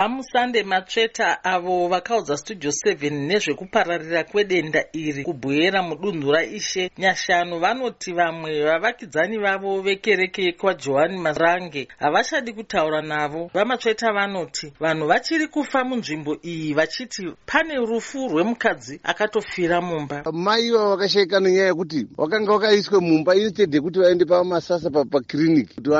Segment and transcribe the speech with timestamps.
[0.00, 7.58] vamusande matsveta avo vakaudza studio 7 nezvekupararira kwedenda iri kubwera mudunhu raishe nyashanu.
[7.60, 13.50] Vanoti vamwe vavakidzani vavo vekereke kwajohani marange havachadi kutaura navo.
[13.54, 20.22] Vamatsveta vanoti vanhu vachiri kufa munzvimbo iyi vachiti pane rufu rwemukadzi akatofira mumba.
[20.32, 25.90] Mai vavo vakashayika nenyaya yekuti vakanga vakaiswe mumba instead yekuti vaende pamasasa pakiriniki kuti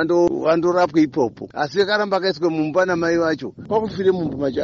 [0.44, 1.48] vandorapwe ipopo.
[1.54, 3.54] Asi vakaramba vakaiswe mumba namai vacho
[3.86, 4.62] kwakufire mumba macho.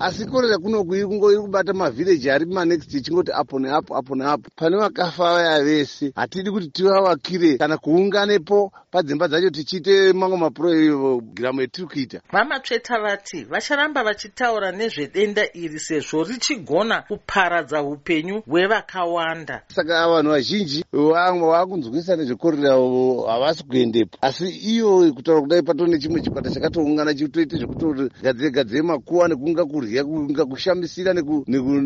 [0.00, 4.50] Asi korera kunoku iri kungo iri kubata mavhireji ari manext ichingoti apo neapo apo neapo.
[4.56, 11.86] Pane vakafa vaya vese hatidi kuti tivavakire kana kuunganepo padzimba dzacho tichiite mamwe mapurogiramu etiri
[11.88, 19.62] kuita vamatsveta vati vacharamba vachitaura nezvedenda iri sezvo richigona kuparadza upenyu hwevakawanda.
[19.68, 22.70] Saka vanhu vazhinji vamwe vakunzwisa nezvekorera
[23.28, 24.18] havasi kuendepo.
[24.20, 30.44] Asi iyo kutaura kudai patoo nechimwe chikwata chakatoungana chitoite zvekutogadzire gadzire makuwa nekunga kurya kunga
[30.44, 31.14] kushamisira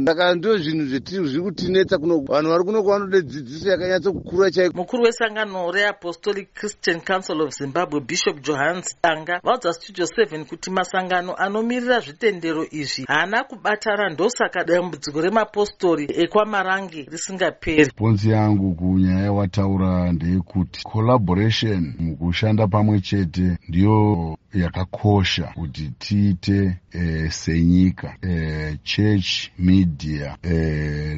[0.07, 0.85] saka ndo zvinhu
[1.27, 7.41] zviri kutinetsa kunoku vanhu vari kunoku vanode dzidziso yakanyatsokukura chaiko mukuru wesangano reapostolic christian council
[7.43, 14.09] of zimbabwe bishop johans danga vaudza studio 7 kuti masangano anomirira zvitendero izvi haana kubatana
[14.09, 17.91] ndosaka dambudziko remapostori ekwamarange risingaperi.
[17.97, 28.17] Ponzi yangu kunyaya yawataura ndeyekuti collaboration mukushanda pamwe chete ndiyo yakakosha kuti tiite e, senyika
[28.23, 30.55] e, church media e,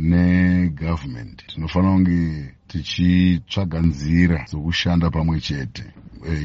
[0.01, 1.47] negovernment.
[1.47, 5.85] Tinofanira kunge tichitsvaga nzira dzokushanda pamwe chete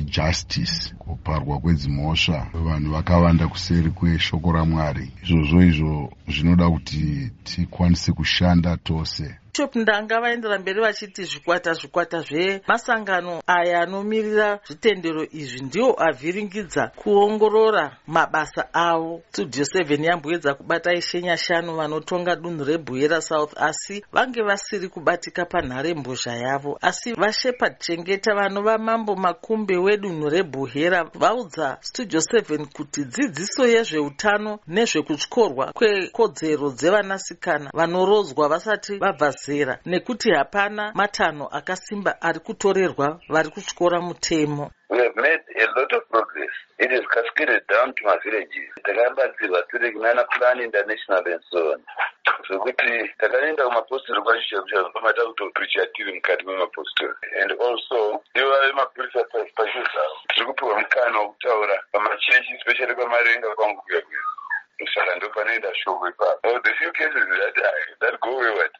[0.05, 5.11] justice kuparwa kwedzimhosva vanhu vakawanda kuseri kweshoko ramwari.
[5.23, 13.41] Izvozvo izvo zvinoda kuti tikwanise kushanda tose bishop ndanga vaendera mberi vachiti zvikwata zvikwata zvemasangano
[13.47, 19.21] aya anomirira zvitendero izvi ndiwo avhiringidza kuongorora mabasa avo.
[19.29, 26.33] Studio 7 yamboedza kubata ishenya shanu vanotonga dunhu rebhuyera south asi vange vasiri kubatika panharembozha
[26.33, 26.77] yavo.
[26.81, 35.71] Asi vashepard chengeta vanova mambo makumbe wedunhu rebhuhera vaudza studio 7 kuti dzidziso yezveutano nezvekutyorwa
[35.73, 44.71] kwekodzero dzevanasikana vanorodzwa vasati vabva zera nekuti hapana matanho akasimba ari kutorerwa vari kutyora mutemo.
[44.89, 46.53] We have made a lot of progress.
[46.79, 48.69] It is cascaded down to my villages.
[48.83, 51.81] takabatsirwa tiri kunana plan international and so on.
[52.47, 59.23] Zvokuti takaenda kumapostori kwacho pamata kutopricha tiri mukati memapostori and also ivo vemapurisa
[59.55, 60.17] pacho zvavo.
[60.33, 64.21] Tiri kupiwa mukana wokutaura pamachechi especially pamarenga kwangu kuya kuya.
[64.95, 66.59] Saka ndo panoenda shoko ipapo.
[66.59, 67.55] The few cases that,
[68.01, 68.71] that go wayward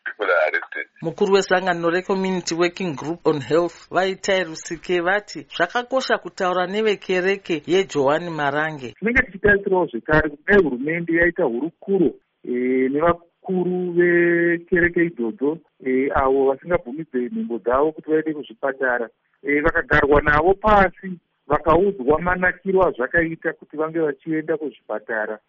[1.04, 8.94] mukuru wesangano recommunity working group on health vaitai rusike vati zvakakosha kutaura nevekereke yejohani marange.
[9.00, 12.52] Tinenge tichitarisirawo zvekare kudai hurumende yaita hurukuro e,
[12.90, 19.10] nevakuru vekereke idzodzo e, avo vasingabvumidze nhembo dzavo kuti vaende kuzvipatara.
[19.44, 25.40] E, vakagarwa navo pasi vakaudzwa manakiro azvakaita kuti vange vachienda kuzvipatara.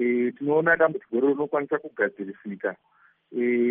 [0.00, 2.76] E, tinoona dambudziko ro rinokwanisa kugadzirisika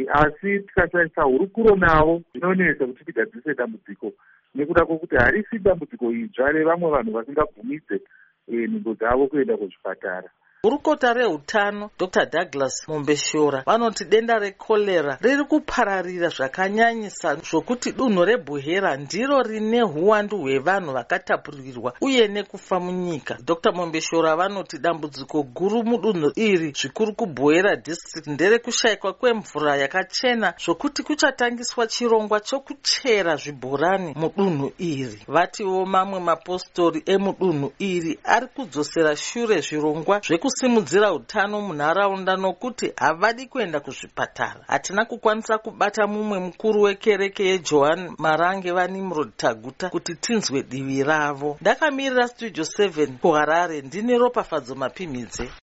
[0.09, 4.14] asi tikashaisa hurukuro navo zvinonetsa kuti tigadzirise dambudziko.
[4.56, 8.02] Nekuda kwokuti harisi dambudziko idzva revamwe vanhu vasingabvumidze
[8.47, 10.30] e, nhengo dzavo kuenda kuzvipatara
[10.64, 12.25] gurukota reutano dr.
[12.25, 20.92] Douglas mombeshora vanoti denda rekorera riri kupararira zvakanyanyisa zvokuti dunhu rebhuhera ndiro rine uwandu hwevanhu
[20.92, 23.38] vakatapurirwa uye nekufa munyika.
[23.46, 23.72] Dr.
[23.72, 32.40] Mombeshora vanoti dambudziko guru mudunhu iri zvikuru kubhuhera district nderekushayikwa kwemvura yakachena zvokuti kuchatangiswa chirongwa
[32.40, 35.24] chokuchera zvibhorani mudunhu iri.
[35.28, 43.45] Vatiwo mamwe mapostori emudunhu iri ari kudzosera shure zvirongwa zveku kusimudzira utano munharaunda nokuti havadi
[43.47, 44.63] kuenda kuzvipatara.
[44.67, 51.57] Hatina kukwanisa kubata mumwe mukuru wekereke yejohani marange vanimrod taguta kuti tinzwe divi ravo.
[51.61, 53.81] Ndakamirira studio 7 kuharare.
[53.81, 55.49] Ndine ropafadzo mapimidze